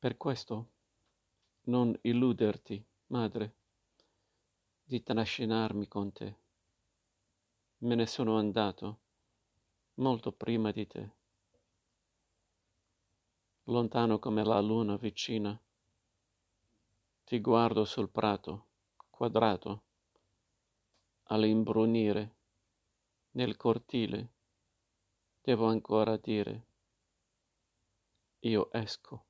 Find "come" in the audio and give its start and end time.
14.20-14.44